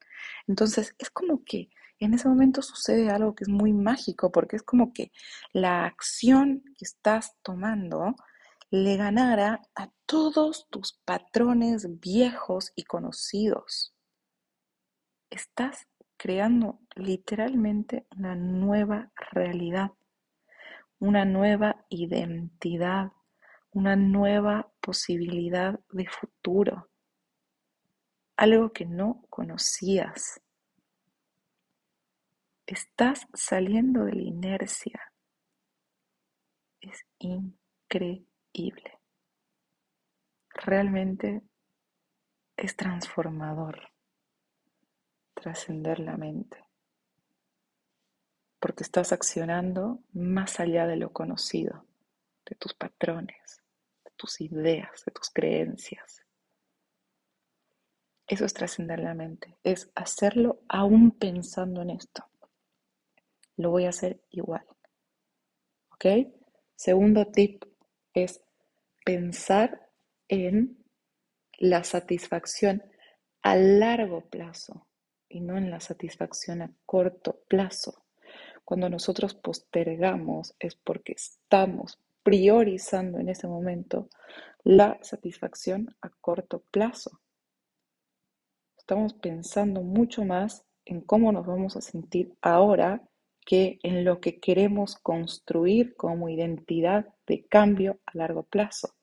Entonces 0.46 0.94
es 0.98 1.10
como 1.10 1.44
que 1.44 1.68
en 2.00 2.14
ese 2.14 2.28
momento 2.28 2.62
sucede 2.62 3.10
algo 3.10 3.34
que 3.34 3.44
es 3.44 3.48
muy 3.48 3.72
mágico, 3.72 4.30
porque 4.30 4.56
es 4.56 4.62
como 4.62 4.92
que 4.92 5.10
la 5.52 5.84
acción 5.84 6.62
que 6.76 6.84
estás 6.84 7.36
tomando 7.42 8.14
le 8.70 8.96
ganara 8.96 9.60
a 9.74 9.90
todos 10.06 10.68
tus 10.70 11.00
patrones 11.04 12.00
viejos 12.00 12.72
y 12.76 12.84
conocidos. 12.84 13.94
Estás 15.30 15.86
creando 16.16 16.80
literalmente 16.94 18.06
una 18.16 18.34
nueva 18.34 19.12
realidad, 19.32 19.92
una 20.98 21.24
nueva 21.24 21.84
identidad, 21.88 23.12
una 23.70 23.96
nueva 23.96 24.70
posibilidad 24.80 25.78
de 25.90 26.06
futuro, 26.06 26.90
algo 28.38 28.72
que 28.72 28.86
no 28.86 29.26
conocías. 29.28 30.40
Estás 32.64 33.26
saliendo 33.34 34.04
de 34.04 34.14
la 34.14 34.22
inercia. 34.22 35.12
Es 36.80 37.04
increíble 37.18 38.98
Realmente 40.60 41.42
es 42.56 42.74
transformador 42.74 43.92
trascender 45.34 46.00
la 46.00 46.16
mente, 46.16 46.64
porque 48.58 48.82
estás 48.82 49.12
accionando 49.12 50.00
más 50.12 50.58
allá 50.58 50.88
de 50.88 50.96
lo 50.96 51.12
conocido, 51.12 51.86
de 52.44 52.56
tus 52.56 52.74
patrones, 52.74 53.62
de 54.04 54.10
tus 54.16 54.40
ideas, 54.40 55.04
de 55.04 55.12
tus 55.12 55.30
creencias. 55.30 56.24
Eso 58.28 58.44
es 58.44 58.52
trascender 58.52 59.00
la 59.00 59.14
mente, 59.14 59.56
es 59.64 59.90
hacerlo 59.94 60.60
aún 60.68 61.12
pensando 61.12 61.80
en 61.80 61.90
esto. 61.90 62.26
Lo 63.56 63.70
voy 63.70 63.86
a 63.86 63.88
hacer 63.88 64.20
igual. 64.30 64.64
¿Ok? 65.92 66.04
Segundo 66.76 67.24
tip 67.26 67.64
es 68.12 68.42
pensar 69.04 69.88
en 70.28 70.84
la 71.58 71.82
satisfacción 71.84 72.82
a 73.42 73.56
largo 73.56 74.28
plazo 74.28 74.86
y 75.28 75.40
no 75.40 75.56
en 75.56 75.70
la 75.70 75.80
satisfacción 75.80 76.60
a 76.60 76.70
corto 76.84 77.40
plazo. 77.48 78.04
Cuando 78.62 78.90
nosotros 78.90 79.34
postergamos 79.34 80.54
es 80.58 80.74
porque 80.74 81.14
estamos 81.14 81.98
priorizando 82.22 83.18
en 83.18 83.30
ese 83.30 83.48
momento 83.48 84.10
la 84.64 84.98
satisfacción 85.00 85.96
a 86.02 86.10
corto 86.10 86.62
plazo. 86.70 87.22
Estamos 88.88 89.12
pensando 89.12 89.82
mucho 89.82 90.24
más 90.24 90.64
en 90.86 91.02
cómo 91.02 91.30
nos 91.30 91.44
vamos 91.44 91.76
a 91.76 91.82
sentir 91.82 92.32
ahora 92.40 93.02
que 93.44 93.78
en 93.82 94.02
lo 94.02 94.18
que 94.18 94.40
queremos 94.40 94.96
construir 94.96 95.94
como 95.94 96.30
identidad 96.30 97.04
de 97.26 97.44
cambio 97.44 98.00
a 98.06 98.16
largo 98.16 98.44
plazo. 98.44 98.94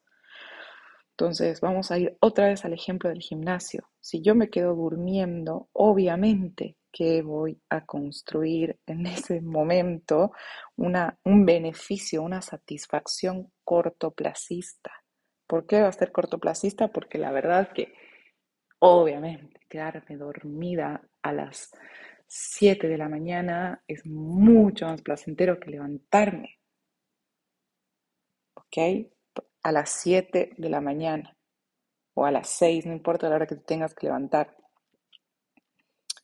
Entonces, 1.12 1.62
vamos 1.62 1.92
a 1.92 2.00
ir 2.00 2.18
otra 2.20 2.48
vez 2.48 2.66
al 2.66 2.74
ejemplo 2.74 3.12
del 3.12 3.22
gimnasio. 3.22 3.88
Si 4.02 4.24
yo 4.24 4.34
me 4.34 4.50
quedo 4.50 4.74
durmiendo, 4.74 5.70
obviamente 5.72 6.78
que 6.92 7.22
voy 7.22 7.62
a 7.70 7.86
construir 7.86 8.80
en 8.88 9.06
ese 9.06 9.40
momento 9.40 10.32
una, 10.78 11.20
un 11.24 11.46
beneficio, 11.46 12.24
una 12.24 12.42
satisfacción 12.42 13.52
cortoplacista. 13.64 14.92
¿Por 15.46 15.68
qué 15.68 15.84
va 15.84 15.90
a 15.90 15.92
ser 15.92 16.12
cortoplacista? 16.12 16.88
Porque 16.88 17.20
la 17.20 17.32
verdad 17.32 17.72
que 17.72 17.94
obviamente 18.80 19.62
quedarme 19.70 20.18
dormida 20.18 21.02
a 21.22 21.34
las 21.34 21.72
7 22.28 22.88
de 22.88 22.98
la 22.98 23.10
mañana 23.10 23.84
es 23.88 24.06
mucho 24.06 24.86
más 24.88 25.02
placentero 25.02 25.60
que 25.60 25.72
levantarme. 25.72 26.60
¿Ok? 28.56 28.78
A 29.64 29.72
las 29.72 29.90
7 29.90 30.52
de 30.58 30.70
la 30.70 30.82
mañana 30.82 31.36
o 32.14 32.26
a 32.26 32.32
las 32.32 32.50
6, 32.50 32.86
no 32.86 32.94
importa 32.94 33.30
la 33.30 33.36
hora 33.36 33.48
que 33.48 33.56
te 33.56 33.64
tengas 33.64 33.94
que 33.94 34.08
levantar. 34.08 34.56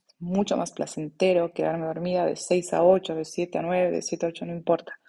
Es 0.07 0.15
mucho 0.19 0.57
más 0.57 0.71
placentero 0.71 1.53
quedarme 1.53 1.87
dormida 1.87 2.25
de 2.25 2.35
6 2.35 2.73
a 2.73 2.83
8, 2.83 3.15
de 3.15 3.25
7 3.25 3.57
a 3.57 3.61
9, 3.61 3.91
de 3.91 4.01
7 4.01 4.25
a 4.25 4.29
8, 4.29 4.45
no 4.45 4.53
importa, 4.53 4.99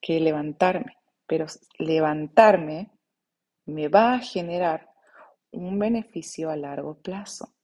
que 0.00 0.20
levantarme. 0.20 0.96
Pero 1.26 1.46
levantarme 1.78 2.92
me 3.66 3.88
va 3.88 4.14
a 4.14 4.20
generar 4.20 4.91
un 5.52 5.78
beneficio 5.78 6.50
a 6.50 6.56
largo 6.56 6.94
plazo. 6.94 7.54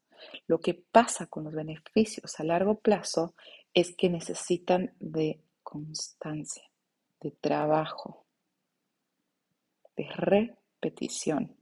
Lo 0.47 0.61
que 0.61 0.75
pasa 0.75 1.27
con 1.27 1.45
los 1.45 1.55
beneficios 1.55 2.39
a 2.39 2.45
largo 2.45 2.79
plazo 2.79 3.35
es 3.75 3.95
que 3.97 4.09
necesitan 4.09 4.95
de 4.99 5.41
constancia, 5.63 6.65
de 7.21 7.31
trabajo, 7.33 8.27
de 9.97 10.09
repetición. 10.11 11.57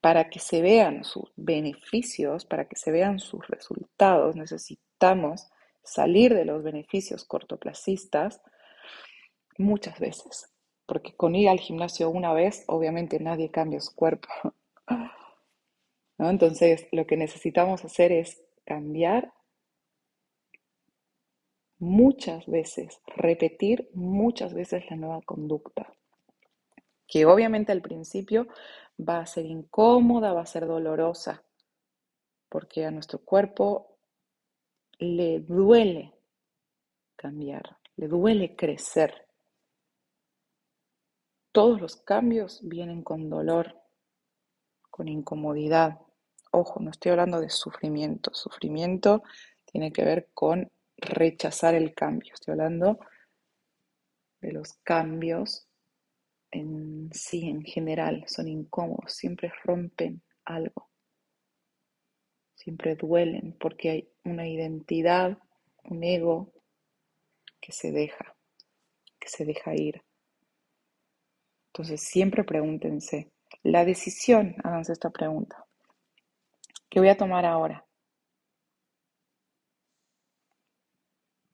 Para 0.00 0.30
que 0.30 0.38
se 0.38 0.62
vean 0.62 1.02
sus 1.02 1.32
beneficios, 1.34 2.44
para 2.44 2.68
que 2.68 2.76
se 2.76 2.92
vean 2.92 3.18
sus 3.18 3.46
resultados, 3.48 4.36
necesitamos 4.36 5.48
salir 5.82 6.34
de 6.34 6.44
los 6.44 6.62
beneficios 6.62 7.24
cortoplacistas 7.24 8.40
muchas 9.56 9.98
veces. 9.98 10.52
Porque 10.86 11.16
con 11.16 11.34
ir 11.34 11.48
al 11.48 11.58
gimnasio 11.58 12.10
una 12.10 12.32
vez, 12.32 12.64
obviamente 12.68 13.18
nadie 13.18 13.50
cambia 13.50 13.80
su 13.80 13.94
cuerpo. 13.94 14.28
Entonces, 16.18 16.88
lo 16.90 17.06
que 17.06 17.16
necesitamos 17.16 17.84
hacer 17.84 18.10
es 18.10 18.42
cambiar 18.64 19.32
muchas 21.78 22.46
veces, 22.46 23.00
repetir 23.06 23.88
muchas 23.94 24.52
veces 24.52 24.84
la 24.90 24.96
nueva 24.96 25.22
conducta, 25.22 25.92
que 27.06 27.24
obviamente 27.24 27.70
al 27.70 27.82
principio 27.82 28.48
va 28.98 29.20
a 29.20 29.26
ser 29.26 29.46
incómoda, 29.46 30.32
va 30.32 30.42
a 30.42 30.46
ser 30.46 30.66
dolorosa, 30.66 31.44
porque 32.48 32.84
a 32.84 32.90
nuestro 32.90 33.20
cuerpo 33.20 33.96
le 34.98 35.38
duele 35.40 36.14
cambiar, 37.14 37.78
le 37.96 38.08
duele 38.08 38.56
crecer. 38.56 39.26
Todos 41.52 41.80
los 41.80 41.96
cambios 41.96 42.60
vienen 42.64 43.02
con 43.02 43.30
dolor, 43.30 43.80
con 44.90 45.08
incomodidad, 45.08 46.00
Ojo, 46.50 46.80
no 46.80 46.90
estoy 46.90 47.12
hablando 47.12 47.40
de 47.40 47.50
sufrimiento. 47.50 48.32
Sufrimiento 48.34 49.22
tiene 49.64 49.92
que 49.92 50.04
ver 50.04 50.28
con 50.32 50.70
rechazar 50.96 51.74
el 51.74 51.94
cambio. 51.94 52.34
Estoy 52.34 52.52
hablando 52.52 52.98
de 54.40 54.52
los 54.52 54.74
cambios 54.82 55.68
en 56.50 57.10
sí, 57.12 57.48
en 57.48 57.62
general. 57.62 58.24
Son 58.26 58.48
incómodos, 58.48 59.12
siempre 59.12 59.52
rompen 59.64 60.22
algo. 60.44 60.88
Siempre 62.54 62.96
duelen 62.96 63.56
porque 63.58 63.90
hay 63.90 64.08
una 64.24 64.48
identidad, 64.48 65.38
un 65.84 66.02
ego 66.02 66.52
que 67.60 67.72
se 67.72 67.92
deja, 67.92 68.36
que 69.18 69.28
se 69.28 69.44
deja 69.44 69.74
ir. 69.74 70.02
Entonces 71.72 72.00
siempre 72.00 72.42
pregúntense, 72.42 73.30
la 73.62 73.84
decisión, 73.84 74.56
háganse 74.64 74.92
esta 74.92 75.10
pregunta, 75.10 75.67
¿Qué 76.90 77.00
voy 77.00 77.08
a 77.10 77.16
tomar 77.16 77.44
ahora 77.44 77.84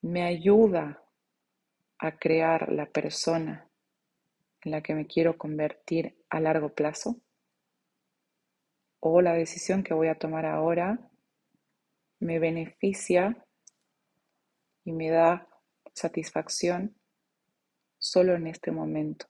me 0.04 0.22
ayuda 0.22 1.02
a 1.98 2.18
crear 2.18 2.70
la 2.70 2.84
persona 2.84 3.70
en 4.62 4.72
la 4.72 4.82
que 4.82 4.94
me 4.94 5.06
quiero 5.06 5.38
convertir 5.38 6.14
a 6.28 6.40
largo 6.40 6.74
plazo? 6.74 7.22
¿O 9.00 9.22
la 9.22 9.32
decisión 9.32 9.82
que 9.82 9.94
voy 9.94 10.08
a 10.08 10.18
tomar 10.18 10.44
ahora 10.44 11.10
me 12.20 12.38
beneficia 12.38 13.46
y 14.84 14.92
me 14.92 15.08
da 15.08 15.48
satisfacción 15.94 16.94
solo 17.98 18.34
en 18.34 18.46
este 18.46 18.72
momento? 18.72 19.26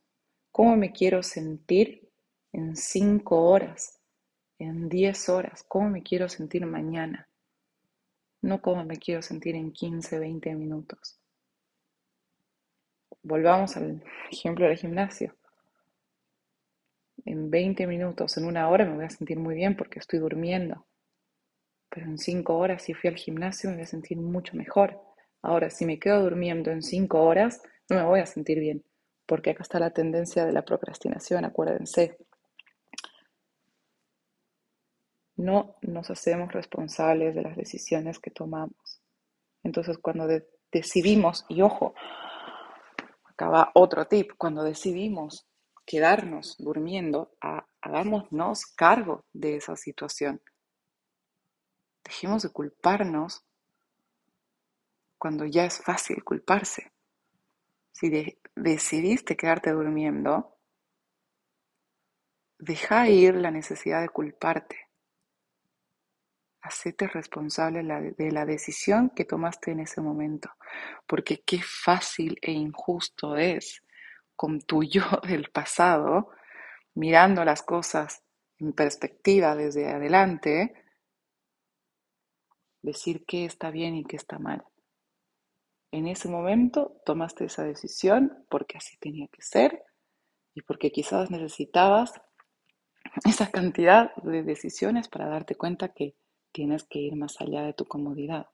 ¿Cómo 0.50 0.76
me 0.76 0.90
quiero 0.90 1.22
sentir 1.22 2.10
en 2.52 2.76
cinco 2.76 3.44
horas? 3.44 4.03
En 4.58 4.88
10 4.88 5.28
horas, 5.28 5.64
cómo 5.68 5.90
me 5.90 6.02
quiero 6.02 6.28
sentir 6.28 6.64
mañana, 6.66 7.28
no 8.42 8.60
cómo 8.60 8.84
me 8.84 8.98
quiero 8.98 9.22
sentir 9.22 9.54
en 9.56 9.72
15, 9.72 10.18
20 10.18 10.54
minutos. 10.54 11.18
Volvamos 13.22 13.76
al 13.76 14.04
ejemplo 14.30 14.66
del 14.66 14.76
gimnasio. 14.76 15.34
En 17.24 17.50
20 17.50 17.86
minutos, 17.86 18.36
en 18.36 18.44
una 18.44 18.68
hora 18.68 18.84
me 18.84 18.96
voy 18.96 19.06
a 19.06 19.10
sentir 19.10 19.38
muy 19.38 19.54
bien 19.54 19.76
porque 19.76 19.98
estoy 19.98 20.18
durmiendo. 20.18 20.86
Pero 21.88 22.06
en 22.06 22.18
5 22.18 22.54
horas, 22.54 22.82
si 22.82 22.92
fui 22.92 23.08
al 23.08 23.16
gimnasio, 23.16 23.70
me 23.70 23.76
voy 23.76 23.84
a 23.84 23.86
sentir 23.86 24.18
mucho 24.18 24.56
mejor. 24.56 25.00
Ahora, 25.40 25.70
si 25.70 25.86
me 25.86 25.98
quedo 25.98 26.22
durmiendo 26.22 26.70
en 26.70 26.82
5 26.82 27.22
horas, 27.22 27.62
no 27.88 27.96
me 27.96 28.02
voy 28.02 28.20
a 28.20 28.26
sentir 28.26 28.58
bien. 28.58 28.84
Porque 29.26 29.50
acá 29.50 29.62
está 29.62 29.78
la 29.78 29.90
tendencia 29.90 30.44
de 30.44 30.52
la 30.52 30.66
procrastinación, 30.66 31.46
acuérdense. 31.46 32.18
No 35.44 35.76
nos 35.82 36.10
hacemos 36.10 36.52
responsables 36.52 37.34
de 37.34 37.42
las 37.42 37.56
decisiones 37.56 38.18
que 38.18 38.30
tomamos. 38.30 39.02
Entonces, 39.62 39.98
cuando 39.98 40.26
decidimos, 40.72 41.44
y 41.48 41.60
ojo, 41.60 41.94
acaba 43.24 43.70
otro 43.74 44.06
tip, 44.06 44.32
cuando 44.38 44.62
decidimos 44.62 45.46
quedarnos 45.84 46.56
durmiendo, 46.58 47.36
hagámonos 47.82 48.66
cargo 48.66 49.26
de 49.32 49.56
esa 49.56 49.76
situación. 49.76 50.40
Dejemos 52.02 52.42
de 52.42 52.50
culparnos 52.50 53.44
cuando 55.18 55.44
ya 55.44 55.66
es 55.66 55.78
fácil 55.78 56.24
culparse. 56.24 56.90
Si 57.92 58.10
decidiste 58.56 59.36
quedarte 59.36 59.72
durmiendo, 59.72 60.56
deja 62.58 63.08
ir 63.08 63.34
la 63.36 63.50
necesidad 63.50 64.00
de 64.00 64.08
culparte 64.08 64.84
hacete 66.64 67.06
responsable 67.08 67.82
de 68.16 68.32
la 68.32 68.46
decisión 68.46 69.10
que 69.10 69.26
tomaste 69.26 69.70
en 69.72 69.80
ese 69.80 70.00
momento, 70.00 70.50
porque 71.06 71.42
qué 71.42 71.60
fácil 71.62 72.38
e 72.40 72.52
injusto 72.52 73.36
es 73.36 73.82
con 74.34 74.60
tu 74.62 74.82
yo 74.82 75.02
del 75.28 75.50
pasado, 75.50 76.30
mirando 76.94 77.44
las 77.44 77.62
cosas 77.62 78.22
en 78.58 78.72
perspectiva 78.72 79.54
desde 79.54 79.90
adelante, 79.90 80.74
decir 82.80 83.26
qué 83.26 83.44
está 83.44 83.70
bien 83.70 83.94
y 83.96 84.04
qué 84.04 84.16
está 84.16 84.38
mal. 84.38 84.64
En 85.92 86.08
ese 86.08 86.28
momento 86.28 87.00
tomaste 87.04 87.44
esa 87.44 87.62
decisión 87.62 88.46
porque 88.48 88.78
así 88.78 88.96
tenía 88.96 89.28
que 89.28 89.42
ser 89.42 89.84
y 90.54 90.62
porque 90.62 90.90
quizás 90.90 91.30
necesitabas 91.30 92.14
esa 93.26 93.50
cantidad 93.50 94.14
de 94.16 94.42
decisiones 94.42 95.08
para 95.08 95.28
darte 95.28 95.56
cuenta 95.56 95.90
que 95.90 96.16
Tienes 96.54 96.84
que 96.84 97.00
ir 97.00 97.16
más 97.16 97.40
allá 97.40 97.62
de 97.62 97.72
tu 97.72 97.84
comodidad. 97.84 98.46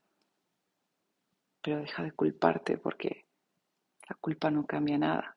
Pero 1.61 1.81
deja 1.81 2.03
de 2.03 2.13
culparte 2.13 2.79
porque 2.79 3.27
la 4.09 4.17
culpa 4.19 4.51
no 4.51 4.65
cambia 4.65 4.97
nada. 4.97 5.37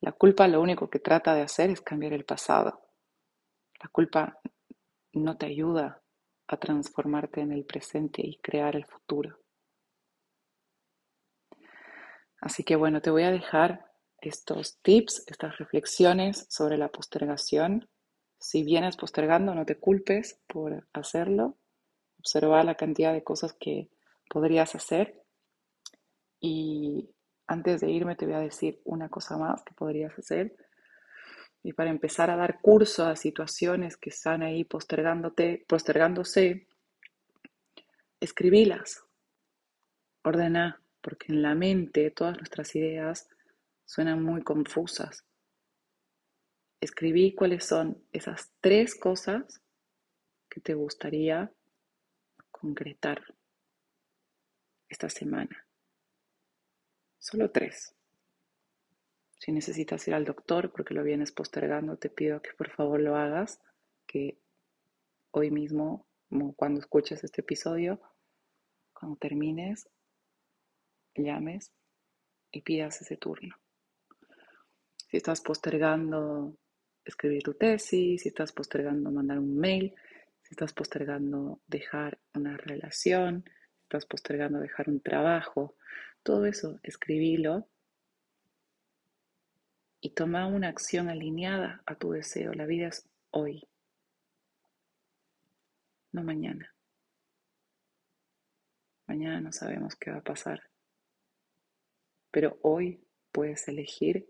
La 0.00 0.12
culpa 0.12 0.48
lo 0.48 0.62
único 0.62 0.88
que 0.88 0.98
trata 0.98 1.34
de 1.34 1.42
hacer 1.42 1.68
es 1.68 1.82
cambiar 1.82 2.14
el 2.14 2.24
pasado. 2.24 2.80
La 3.82 3.90
culpa 3.90 4.40
no 5.12 5.36
te 5.36 5.44
ayuda 5.44 6.00
a 6.46 6.56
transformarte 6.56 7.42
en 7.42 7.52
el 7.52 7.66
presente 7.66 8.26
y 8.26 8.38
crear 8.38 8.76
el 8.76 8.86
futuro. 8.86 9.40
Así 12.40 12.64
que 12.64 12.76
bueno, 12.76 13.02
te 13.02 13.10
voy 13.10 13.24
a 13.24 13.30
dejar 13.30 13.92
estos 14.22 14.78
tips, 14.80 15.24
estas 15.26 15.58
reflexiones 15.58 16.46
sobre 16.48 16.78
la 16.78 16.88
postergación. 16.88 17.90
Si 18.38 18.64
vienes 18.64 18.96
postergando, 18.96 19.54
no 19.54 19.66
te 19.66 19.78
culpes 19.78 20.40
por 20.46 20.88
hacerlo 20.94 21.58
observar 22.24 22.64
la 22.64 22.74
cantidad 22.74 23.12
de 23.12 23.22
cosas 23.22 23.52
que 23.52 23.90
podrías 24.30 24.74
hacer. 24.74 25.22
Y 26.40 27.10
antes 27.46 27.82
de 27.82 27.90
irme 27.90 28.16
te 28.16 28.24
voy 28.24 28.34
a 28.34 28.40
decir 28.40 28.80
una 28.84 29.10
cosa 29.10 29.36
más 29.36 29.62
que 29.62 29.74
podrías 29.74 30.18
hacer. 30.18 30.56
Y 31.62 31.74
para 31.74 31.90
empezar 31.90 32.30
a 32.30 32.36
dar 32.36 32.60
curso 32.62 33.06
a 33.06 33.16
situaciones 33.16 33.98
que 33.98 34.08
están 34.08 34.42
ahí 34.42 34.64
postergándote, 34.64 35.66
postergándose, 35.68 36.66
escribílas. 38.20 39.04
Ordena, 40.22 40.82
porque 41.02 41.30
en 41.30 41.42
la 41.42 41.54
mente 41.54 42.10
todas 42.10 42.38
nuestras 42.38 42.74
ideas 42.74 43.28
suenan 43.84 44.22
muy 44.22 44.42
confusas. 44.42 45.26
Escribí 46.80 47.34
cuáles 47.34 47.66
son 47.66 48.02
esas 48.12 48.50
tres 48.62 48.94
cosas 48.94 49.60
que 50.48 50.62
te 50.62 50.72
gustaría 50.72 51.52
concretar 52.64 53.20
esta 54.88 55.10
semana. 55.10 55.66
Solo 57.18 57.50
tres. 57.50 57.94
Si 59.38 59.52
necesitas 59.52 60.08
ir 60.08 60.14
al 60.14 60.24
doctor 60.24 60.72
porque 60.72 60.94
lo 60.94 61.02
vienes 61.02 61.30
postergando, 61.30 61.98
te 61.98 62.08
pido 62.08 62.40
que 62.40 62.54
por 62.56 62.70
favor 62.70 63.00
lo 63.02 63.16
hagas, 63.16 63.60
que 64.06 64.38
hoy 65.32 65.50
mismo, 65.50 66.06
cuando 66.56 66.80
escuches 66.80 67.22
este 67.22 67.42
episodio, 67.42 68.00
cuando 68.94 69.18
termines, 69.18 69.86
llames 71.14 71.70
y 72.50 72.62
pidas 72.62 73.02
ese 73.02 73.18
turno. 73.18 73.54
Si 75.10 75.18
estás 75.18 75.42
postergando 75.42 76.56
escribir 77.04 77.42
tu 77.42 77.52
tesis, 77.52 78.22
si 78.22 78.28
estás 78.28 78.52
postergando 78.52 79.10
mandar 79.10 79.38
un 79.38 79.54
mail, 79.54 79.94
si 80.44 80.50
estás 80.50 80.74
postergando 80.74 81.60
dejar 81.66 82.18
una 82.34 82.56
relación, 82.56 83.44
si 83.46 83.82
estás 83.82 84.04
postergando 84.04 84.60
dejar 84.60 84.88
un 84.88 85.00
trabajo, 85.00 85.74
todo 86.22 86.44
eso, 86.44 86.78
escribilo 86.82 87.66
y 90.00 90.10
toma 90.10 90.46
una 90.46 90.68
acción 90.68 91.08
alineada 91.08 91.82
a 91.86 91.94
tu 91.94 92.12
deseo. 92.12 92.52
La 92.52 92.66
vida 92.66 92.88
es 92.88 93.08
hoy, 93.30 93.66
no 96.12 96.22
mañana. 96.22 96.74
Mañana 99.06 99.40
no 99.40 99.50
sabemos 99.50 99.96
qué 99.96 100.10
va 100.10 100.18
a 100.18 100.24
pasar, 100.24 100.62
pero 102.30 102.58
hoy 102.62 103.02
puedes 103.32 103.66
elegir 103.68 104.28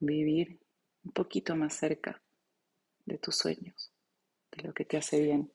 vivir 0.00 0.58
un 1.04 1.12
poquito 1.12 1.54
más 1.54 1.74
cerca 1.74 2.20
de 3.04 3.18
tus 3.18 3.36
sueños, 3.36 3.92
lo 4.62 4.72
que 4.74 4.84
te 4.84 4.96
hace 4.96 5.20
bien. 5.20 5.52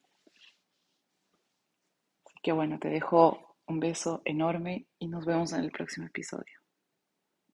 Así 2.26 2.40
que 2.42 2.52
bueno, 2.52 2.80
te 2.80 2.90
dejo 2.90 3.58
un 3.68 3.80
beso 3.80 4.22
enorme 4.26 4.88
y 5.00 5.08
nos 5.08 5.26
vemos 5.26 5.54
en 5.54 5.62
el 5.62 5.72
próximo 5.72 6.08
episodio. 6.08 6.61